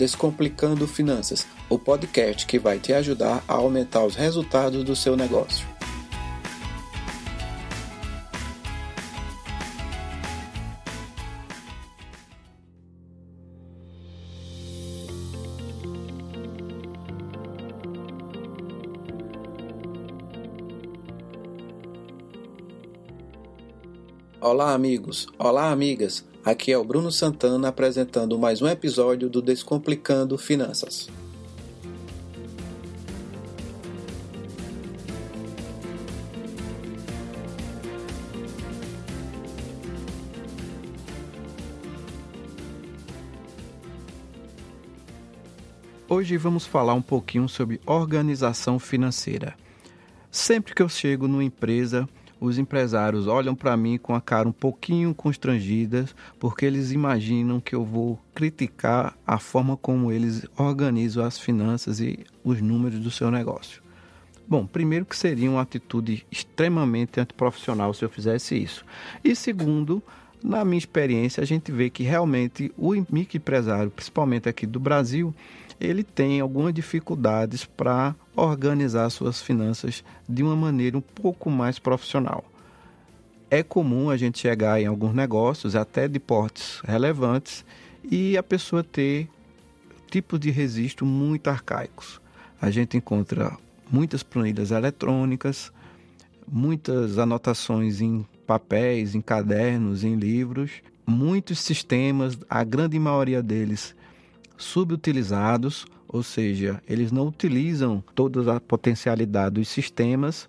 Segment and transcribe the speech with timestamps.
[0.00, 5.68] Descomplicando Finanças, o podcast que vai te ajudar a aumentar os resultados do seu negócio.
[24.40, 25.26] Olá, amigos!
[25.38, 26.29] Olá, amigas!
[26.42, 31.10] Aqui é o Bruno Santana apresentando mais um episódio do Descomplicando Finanças.
[46.08, 49.54] Hoje vamos falar um pouquinho sobre organização financeira.
[50.30, 52.08] Sempre que eu chego numa empresa,
[52.40, 56.06] os empresários olham para mim com a cara um pouquinho constrangida,
[56.38, 62.20] porque eles imaginam que eu vou criticar a forma como eles organizam as finanças e
[62.42, 63.82] os números do seu negócio.
[64.48, 68.84] Bom, primeiro que seria uma atitude extremamente antiprofissional se eu fizesse isso.
[69.22, 70.02] E segundo,
[70.42, 75.32] na minha experiência, a gente vê que realmente o microempresário, principalmente aqui do Brasil,
[75.78, 78.14] ele tem algumas dificuldades para
[78.46, 82.44] organizar suas finanças de uma maneira um pouco mais profissional.
[83.50, 87.64] É comum a gente chegar em alguns negócios, até de portes relevantes,
[88.02, 89.28] e a pessoa ter
[90.10, 92.20] tipos de registro muito arcaicos.
[92.60, 93.56] A gente encontra
[93.90, 95.72] muitas planilhas eletrônicas,
[96.46, 100.70] muitas anotações em papéis, em cadernos, em livros,
[101.06, 103.94] muitos sistemas, a grande maioria deles
[104.62, 110.48] subutilizados, ou seja, eles não utilizam toda a potencialidade dos sistemas,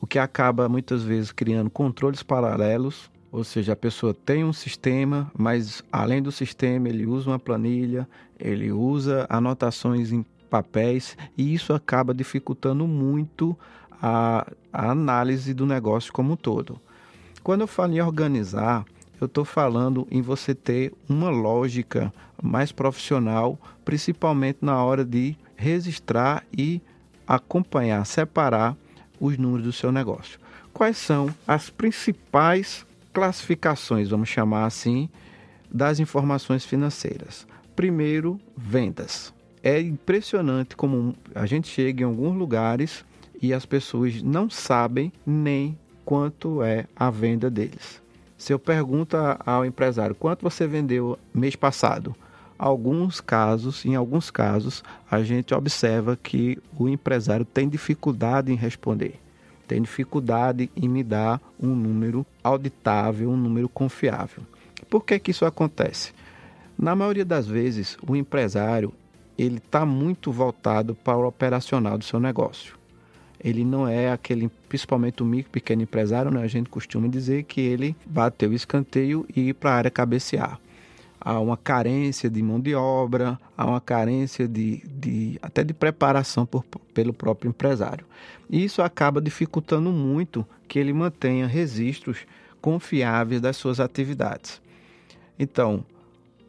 [0.00, 5.30] o que acaba muitas vezes criando controles paralelos, ou seja, a pessoa tem um sistema,
[5.36, 11.72] mas além do sistema ele usa uma planilha, ele usa anotações em papéis e isso
[11.72, 13.56] acaba dificultando muito
[14.00, 16.80] a, a análise do negócio como um todo.
[17.42, 18.84] Quando eu falo em organizar,
[19.20, 22.12] eu estou falando em você ter uma lógica
[22.42, 26.80] mais profissional, principalmente na hora de registrar e
[27.26, 28.76] acompanhar, separar
[29.18, 30.38] os números do seu negócio.
[30.72, 35.08] Quais são as principais classificações, vamos chamar assim,
[35.70, 37.46] das informações financeiras?
[37.74, 39.32] Primeiro, vendas.
[39.62, 43.04] É impressionante como a gente chega em alguns lugares
[43.40, 48.00] e as pessoas não sabem nem quanto é a venda deles.
[48.38, 52.14] Se eu pergunto ao empresário quanto você vendeu mês passado,
[52.58, 59.18] alguns casos, em alguns casos, a gente observa que o empresário tem dificuldade em responder,
[59.66, 64.42] tem dificuldade em me dar um número auditável, um número confiável.
[64.88, 66.12] Por que, que isso acontece?
[66.78, 68.92] Na maioria das vezes, o empresário
[69.38, 72.76] ele está muito voltado para o operacional do seu negócio
[73.46, 76.42] ele não é aquele, principalmente o micro pequeno empresário, né?
[76.42, 80.58] A gente costuma dizer que ele bateu o escanteio e ir para a área cabecear.
[81.20, 86.44] Há uma carência de mão de obra, há uma carência de, de até de preparação
[86.44, 88.04] por, pelo próprio empresário.
[88.50, 92.26] E isso acaba dificultando muito que ele mantenha registros
[92.60, 94.60] confiáveis das suas atividades.
[95.38, 95.84] Então,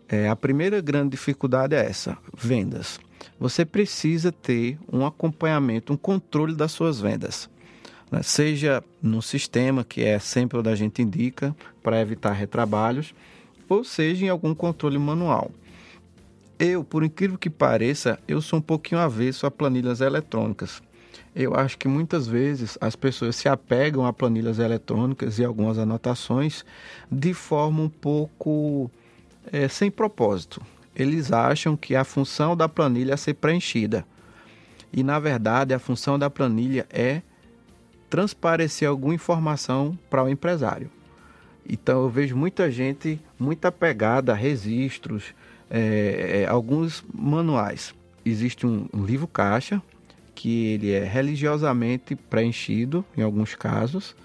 [0.10, 3.00] é, a primeira grande dificuldade é essa: vendas
[3.40, 7.50] você precisa ter um acompanhamento, um controle das suas vendas.
[8.12, 8.22] Né?
[8.24, 13.14] Seja no sistema, que é sempre onde a gente indica para evitar retrabalhos,
[13.70, 15.52] ou seja em algum controle manual.
[16.58, 20.82] Eu, por incrível que pareça, eu sou um pouquinho avesso a planilhas eletrônicas.
[21.36, 26.66] Eu acho que muitas vezes as pessoas se apegam a planilhas eletrônicas e algumas anotações
[27.12, 28.90] de forma um pouco
[29.52, 30.60] é, sem propósito
[30.98, 34.04] eles acham que a função da planilha é ser preenchida.
[34.92, 37.22] E na verdade, a função da planilha é
[38.10, 40.90] transparecer alguma informação para o empresário.
[41.70, 45.36] Então eu vejo muita gente muito apegada a registros,
[45.70, 47.94] é, é, alguns manuais.
[48.26, 49.82] Existe um, um livro caixa
[50.34, 54.16] que ele é religiosamente preenchido em alguns casos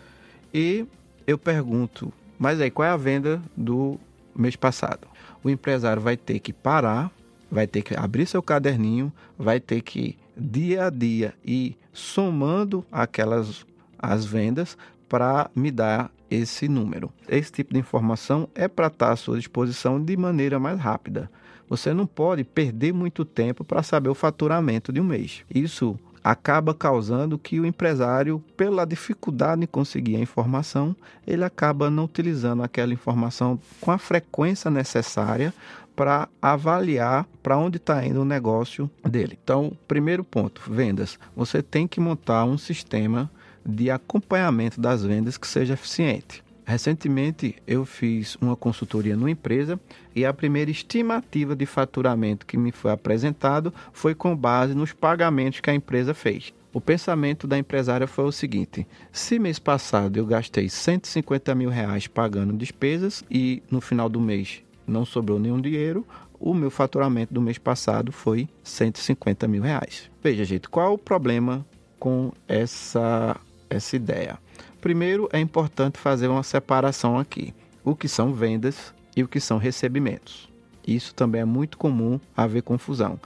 [0.54, 0.86] e
[1.26, 3.98] eu pergunto, mas aí qual é a venda do
[4.34, 5.11] mês passado?
[5.42, 7.10] O empresário vai ter que parar,
[7.50, 13.66] vai ter que abrir seu caderninho, vai ter que dia a dia ir somando aquelas
[13.98, 14.76] as vendas
[15.08, 17.12] para me dar esse número.
[17.28, 21.30] Esse tipo de informação é para estar à sua disposição de maneira mais rápida.
[21.68, 25.44] Você não pode perder muito tempo para saber o faturamento de um mês.
[25.54, 30.94] Isso acaba causando que o empresário, pela dificuldade em conseguir a informação,
[31.26, 35.52] ele acaba não utilizando aquela informação com a frequência necessária
[35.94, 39.38] para avaliar para onde está indo o negócio dele.
[39.42, 41.18] Então, primeiro ponto, vendas.
[41.36, 43.30] Você tem que montar um sistema
[43.64, 46.42] de acompanhamento das vendas que seja eficiente.
[46.64, 49.80] Recentemente eu fiz uma consultoria numa empresa
[50.14, 55.60] e a primeira estimativa de faturamento que me foi apresentado foi com base nos pagamentos
[55.60, 56.52] que a empresa fez.
[56.72, 62.06] O pensamento da empresária foi o seguinte: se mês passado eu gastei 150 mil reais
[62.06, 66.06] pagando despesas e no final do mês não sobrou nenhum dinheiro,
[66.40, 70.10] o meu faturamento do mês passado foi 150 mil reais.
[70.22, 71.64] Veja, gente, qual o problema
[71.98, 73.36] com essa,
[73.70, 74.38] essa ideia?
[74.82, 79.56] Primeiro, é importante fazer uma separação aqui: o que são vendas e o que são
[79.56, 80.50] recebimentos.
[80.86, 83.18] Isso também é muito comum haver confusão.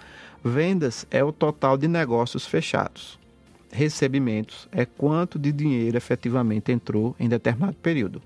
[0.44, 3.18] Vendas é o total de negócios fechados.
[3.72, 8.20] Recebimentos é quanto de dinheiro efetivamente entrou em determinado período.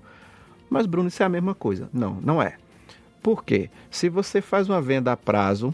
[0.69, 1.89] Mas, Bruno, isso é a mesma coisa?
[1.93, 2.57] Não, não é.
[3.23, 3.69] Por quê?
[3.89, 5.73] Se você faz uma venda a prazo,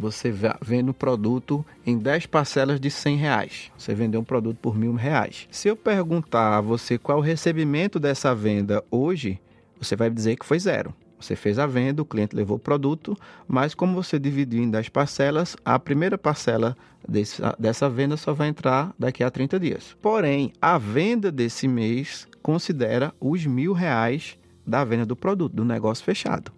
[0.00, 0.32] você
[0.62, 3.70] vende um produto em 10 parcelas de 100 reais.
[3.76, 5.46] Você vendeu um produto por mil reais.
[5.50, 9.38] Se eu perguntar a você qual o recebimento dessa venda hoje,
[9.78, 10.94] você vai dizer que foi zero.
[11.20, 13.14] Você fez a venda, o cliente levou o produto,
[13.46, 16.74] mas como você dividiu em 10 parcelas, a primeira parcela
[17.06, 19.94] desse, dessa venda só vai entrar daqui a 30 dias.
[20.00, 26.02] Porém, a venda desse mês considera os mil reais da venda do produto, do negócio
[26.02, 26.50] fechado.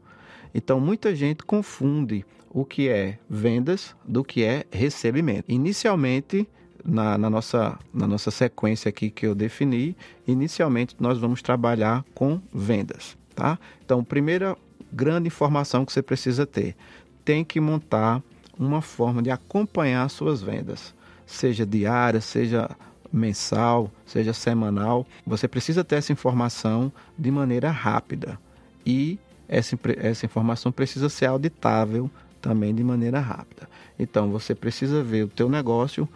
[0.54, 5.50] Então, muita gente confunde o que é vendas do que é recebimento.
[5.50, 6.46] Inicialmente,
[6.84, 9.96] na, na, nossa, na nossa sequência aqui que eu defini,
[10.26, 13.58] inicialmente nós vamos trabalhar com vendas, tá?
[13.84, 14.56] Então, primeira
[14.92, 16.76] grande informação que você precisa ter,
[17.24, 18.22] tem que montar
[18.58, 20.94] uma forma de acompanhar suas vendas,
[21.24, 22.68] seja diária, seja
[23.10, 25.06] mensal, seja semanal.
[25.26, 28.38] Você precisa ter essa informação de maneira rápida
[28.84, 29.18] e
[29.48, 32.10] essa, essa informação precisa ser auditável
[32.42, 33.68] também de maneira rápida.
[33.98, 36.08] Então você precisa ver o teu negócio,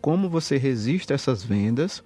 [0.00, 2.04] como você resiste a essas vendas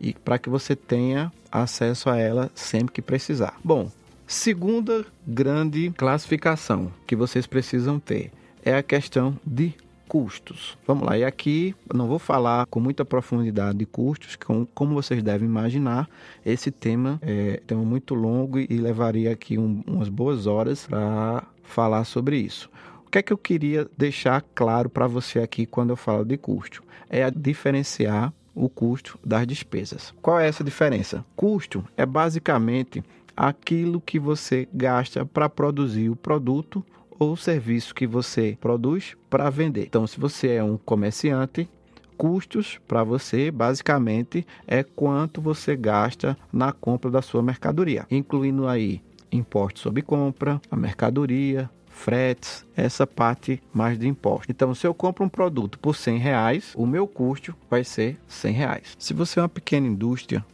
[0.00, 3.58] e para que você tenha acesso a ela sempre que precisar.
[3.62, 3.90] Bom,
[4.26, 8.32] segunda grande classificação que vocês precisam ter
[8.64, 9.74] é a questão de
[10.08, 10.76] custos.
[10.86, 15.22] Vamos lá, e aqui não vou falar com muita profundidade de custos, como, como vocês
[15.22, 16.08] devem imaginar,
[16.44, 22.04] esse tema é tema muito longo e levaria aqui um, umas boas horas para falar
[22.04, 22.70] sobre isso.
[23.08, 26.36] O que é que eu queria deixar claro para você aqui quando eu falo de
[26.36, 26.84] custo?
[27.08, 30.12] É diferenciar o custo das despesas.
[30.20, 31.24] Qual é essa diferença?
[31.34, 33.02] Custo é basicamente
[33.34, 36.84] aquilo que você gasta para produzir o produto
[37.18, 39.86] ou serviço que você produz para vender.
[39.86, 41.66] Então, se você é um comerciante,
[42.14, 49.00] custos para você basicamente é quanto você gasta na compra da sua mercadoria, incluindo aí
[49.32, 54.50] imposto sobre compra, a mercadoria, fretes, essa parte mais de imposto.
[54.50, 58.52] Então, se eu compro um produto por 100 reais, o meu custo vai ser 100
[58.52, 58.96] reais.
[58.98, 60.44] Se você é uma pequena indústria,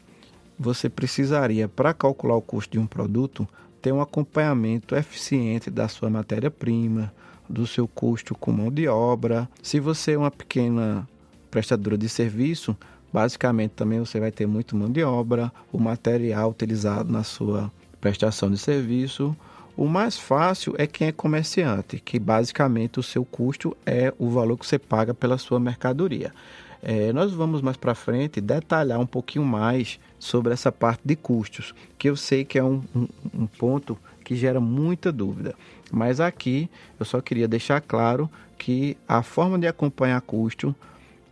[0.58, 3.46] você precisaria, para calcular o custo de um produto,
[3.82, 7.12] ter um acompanhamento eficiente da sua matéria-prima,
[7.48, 9.48] do seu custo com mão de obra.
[9.62, 11.06] Se você é uma pequena
[11.50, 12.76] prestadora de serviço,
[13.12, 18.50] basicamente também você vai ter muito mão de obra, o material utilizado na sua prestação
[18.50, 19.36] de serviço.
[19.76, 24.56] O mais fácil é quem é comerciante, que basicamente o seu custo é o valor
[24.56, 26.32] que você paga pela sua mercadoria.
[26.80, 31.74] É, nós vamos mais para frente detalhar um pouquinho mais sobre essa parte de custos,
[31.98, 35.54] que eu sei que é um, um, um ponto que gera muita dúvida.
[35.90, 40.74] Mas aqui eu só queria deixar claro que a forma de acompanhar custo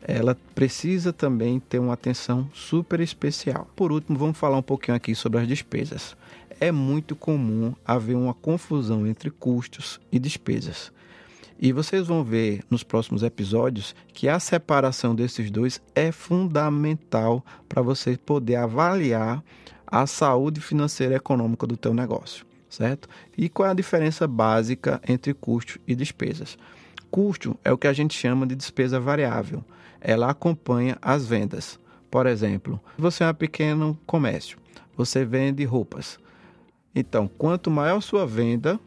[0.04, 3.68] ela precisa também ter uma atenção super especial.
[3.76, 6.16] Por último, vamos falar um pouquinho aqui sobre as despesas.
[6.62, 10.92] É muito comum haver uma confusão entre custos e despesas.
[11.58, 17.82] E vocês vão ver nos próximos episódios que a separação desses dois é fundamental para
[17.82, 19.42] você poder avaliar
[19.84, 23.08] a saúde financeira e econômica do teu negócio, certo?
[23.36, 26.56] E qual é a diferença básica entre custo e despesas?
[27.10, 29.64] Custo é o que a gente chama de despesa variável.
[30.00, 31.76] Ela acompanha as vendas.
[32.08, 34.58] Por exemplo, você é um pequeno comércio,
[34.96, 36.21] você vende roupas.
[36.94, 38.78] Então, quanto maior sua venda,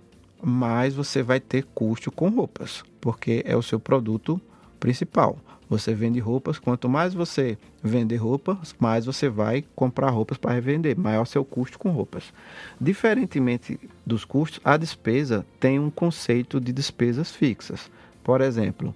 [0.41, 4.39] mais você vai ter custo com roupas, porque é o seu produto
[4.79, 5.38] principal.
[5.67, 10.97] Você vende roupas, quanto mais você vender roupas, mais você vai comprar roupas para revender,
[10.97, 12.31] maior seu custo com roupas.
[12.79, 17.89] Diferentemente dos custos, a despesa tem um conceito de despesas fixas.
[18.24, 18.93] Por exemplo,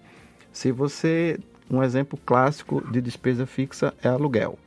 [0.51, 1.39] se você
[1.69, 4.57] um exemplo clássico de despesa fixa é aluguel.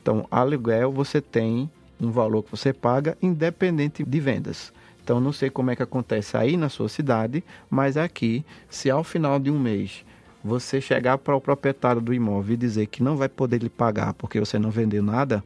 [0.00, 1.70] Então, aluguel você tem
[2.02, 4.72] um valor que você paga independente de vendas.
[5.02, 9.02] Então não sei como é que acontece aí na sua cidade, mas aqui, se ao
[9.02, 10.04] final de um mês
[10.44, 14.12] você chegar para o proprietário do imóvel e dizer que não vai poder lhe pagar
[14.14, 15.42] porque você não vendeu nada,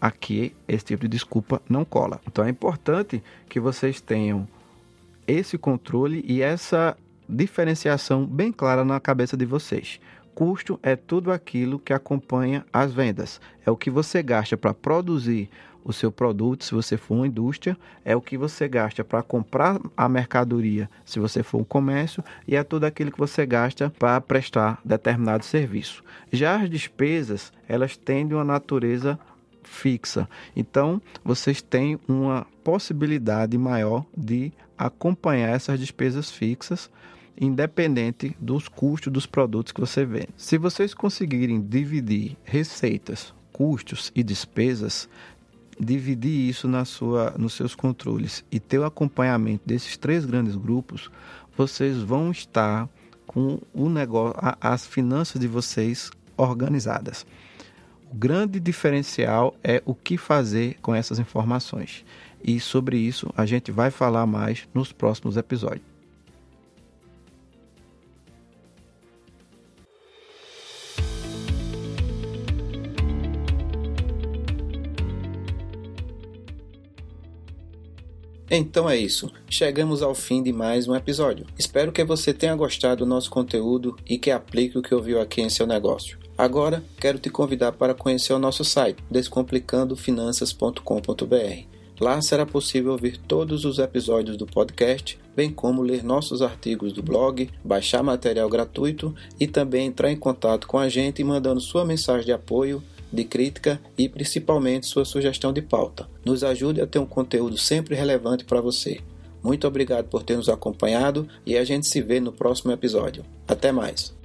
[0.00, 2.20] aqui esse tipo de desculpa não cola.
[2.26, 4.48] Então é importante que vocês tenham
[5.26, 6.96] esse controle e essa
[7.28, 10.00] diferenciação bem clara na cabeça de vocês.
[10.34, 13.40] Custo é tudo aquilo que acompanha as vendas.
[13.64, 15.50] É o que você gasta para produzir
[15.84, 19.80] o seu produto, se você for uma indústria, é o que você gasta para comprar
[19.96, 24.20] a mercadoria, se você for um comércio, e é tudo aquilo que você gasta para
[24.20, 26.02] prestar determinado serviço.
[26.32, 29.18] Já as despesas, elas têm uma natureza
[29.62, 30.28] fixa.
[30.54, 36.90] Então, vocês têm uma possibilidade maior de acompanhar essas despesas fixas,
[37.38, 40.28] independente dos custos dos produtos que você vende.
[40.36, 45.08] Se vocês conseguirem dividir receitas, custos e despesas,
[45.80, 51.10] dividir isso na sua, nos seus controles e ter o acompanhamento desses três grandes grupos,
[51.56, 52.88] vocês vão estar
[53.26, 57.24] com o negócio, as finanças de vocês organizadas.
[58.12, 62.04] O grande diferencial é o que fazer com essas informações.
[62.42, 65.89] E sobre isso a gente vai falar mais nos próximos episódios.
[78.52, 81.46] Então é isso, chegamos ao fim de mais um episódio.
[81.56, 85.40] Espero que você tenha gostado do nosso conteúdo e que aplique o que ouviu aqui
[85.40, 86.18] em seu negócio.
[86.36, 91.68] Agora, quero te convidar para conhecer o nosso site, descomplicandofinanças.com.br.
[92.00, 97.04] Lá será possível ouvir todos os episódios do podcast, bem como ler nossos artigos do
[97.04, 102.26] blog, baixar material gratuito e também entrar em contato com a gente mandando sua mensagem
[102.26, 106.08] de apoio, de crítica e principalmente sua sugestão de pauta.
[106.24, 109.00] Nos ajude a ter um conteúdo sempre relevante para você.
[109.42, 113.24] Muito obrigado por ter nos acompanhado e a gente se vê no próximo episódio.
[113.48, 114.19] Até mais!